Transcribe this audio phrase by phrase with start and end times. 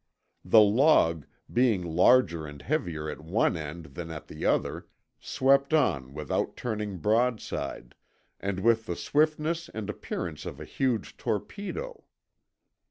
[0.43, 4.87] The log, being larger and heavier at one end than at the other,
[5.19, 7.93] swept on without turning broadside,
[8.39, 12.03] and with the swiftness and appearance of a huge torpedo.